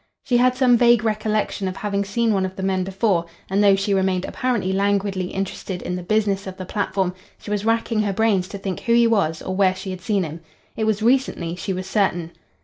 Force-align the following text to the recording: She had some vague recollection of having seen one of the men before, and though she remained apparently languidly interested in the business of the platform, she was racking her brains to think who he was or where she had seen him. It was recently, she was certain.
She 0.23 0.37
had 0.37 0.55
some 0.55 0.79
vague 0.79 1.03
recollection 1.03 1.67
of 1.67 1.77
having 1.77 2.03
seen 2.03 2.33
one 2.33 2.43
of 2.43 2.55
the 2.55 2.63
men 2.63 2.83
before, 2.83 3.27
and 3.51 3.63
though 3.63 3.75
she 3.75 3.93
remained 3.93 4.25
apparently 4.25 4.73
languidly 4.73 5.27
interested 5.27 5.79
in 5.83 5.95
the 5.95 6.01
business 6.01 6.47
of 6.47 6.57
the 6.57 6.65
platform, 6.65 7.13
she 7.37 7.51
was 7.51 7.65
racking 7.65 8.01
her 8.01 8.11
brains 8.11 8.47
to 8.47 8.57
think 8.57 8.79
who 8.79 8.95
he 8.95 9.05
was 9.05 9.43
or 9.43 9.55
where 9.55 9.75
she 9.75 9.91
had 9.91 10.01
seen 10.01 10.23
him. 10.23 10.41
It 10.75 10.85
was 10.85 11.03
recently, 11.03 11.55
she 11.55 11.71
was 11.71 11.85
certain. 11.85 12.31